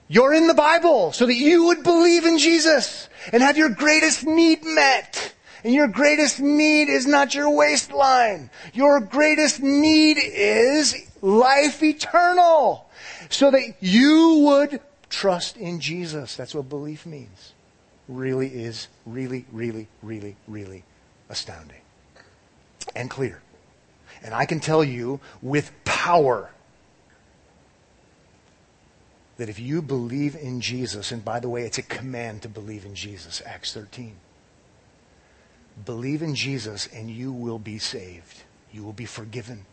[0.08, 4.26] you're in the Bible so that you would believe in Jesus and have your greatest
[4.26, 5.34] need met.
[5.66, 8.49] And your greatest need is not your waistline.
[8.74, 12.89] Your greatest need is life eternal.
[13.30, 14.80] So that you would
[15.10, 16.38] trust in Jesus.
[16.38, 17.52] That's what belief means.
[18.08, 20.86] Really is really, really, really, really
[21.30, 21.81] astounding
[22.96, 23.42] and clear.
[24.24, 26.52] And I can tell you with power
[29.38, 32.86] that if you believe in Jesus, and by the way, it's a command to believe
[32.86, 34.16] in Jesus, Acts 13.
[35.84, 38.44] Believe in Jesus and you will be saved.
[38.72, 39.66] You will be forgiven.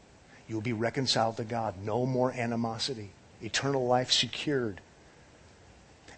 [0.49, 1.75] You will be reconciled to God.
[1.85, 3.11] No more animosity.
[3.43, 4.81] Eternal life secured.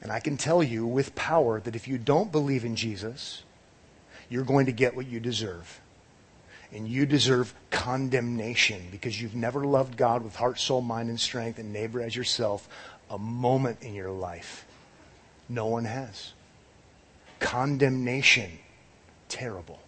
[0.03, 3.43] And I can tell you with power that if you don't believe in Jesus,
[4.29, 5.81] you're going to get what you deserve.
[6.73, 11.59] And you deserve condemnation because you've never loved God with heart, soul, mind, and strength
[11.59, 12.69] and neighbor as yourself
[13.11, 14.65] a moment in your life.
[15.49, 16.33] No one has.
[17.41, 18.51] Condemnation,
[19.29, 19.81] terrible.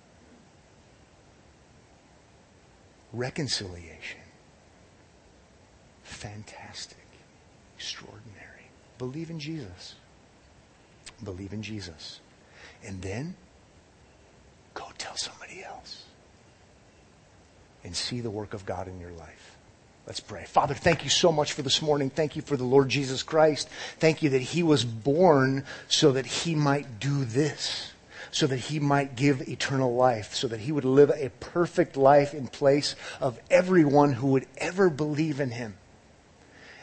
[3.12, 4.20] Reconciliation,
[6.02, 6.96] fantastic,
[7.76, 8.70] extraordinary.
[8.98, 9.94] Believe in Jesus.
[11.22, 12.20] Believe in Jesus.
[12.82, 13.36] And then
[14.74, 16.06] go tell somebody else
[17.84, 19.56] and see the work of God in your life.
[20.06, 20.44] Let's pray.
[20.44, 22.10] Father, thank you so much for this morning.
[22.10, 23.68] Thank you for the Lord Jesus Christ.
[23.98, 27.92] Thank you that he was born so that he might do this,
[28.32, 32.34] so that he might give eternal life, so that he would live a perfect life
[32.34, 35.76] in place of everyone who would ever believe in him.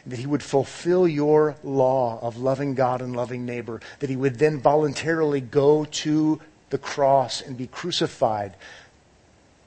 [0.05, 3.81] That he would fulfill your law of loving God and loving neighbor.
[3.99, 6.39] That he would then voluntarily go to
[6.69, 8.55] the cross and be crucified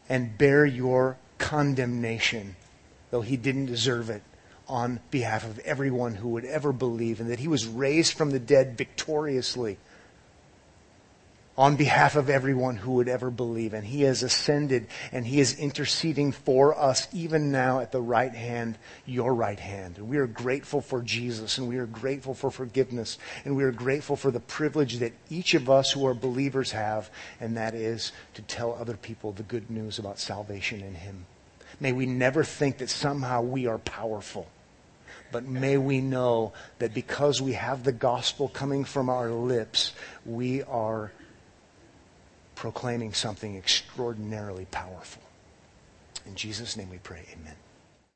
[0.09, 2.57] and bear your condemnation
[3.13, 4.23] though he didn't deserve it,
[4.67, 8.39] on behalf of everyone who would ever believe, and that he was raised from the
[8.39, 9.77] dead victoriously
[11.59, 13.75] on behalf of everyone who would ever believe.
[13.75, 18.33] And he has ascended and he is interceding for us even now at the right
[18.33, 19.99] hand, your right hand.
[19.99, 23.73] And we are grateful for Jesus and we are grateful for forgiveness and we are
[23.73, 28.13] grateful for the privilege that each of us who are believers have, and that is
[28.33, 31.27] to tell other people the good news about salvation in him.
[31.83, 34.47] May we never think that somehow we are powerful.
[35.33, 39.93] But may we know that because we have the gospel coming from our lips,
[40.25, 41.11] we are
[42.55, 45.25] proclaiming something extraordinarily powerful.
[46.25, 47.57] In Jesus' name we pray, amen.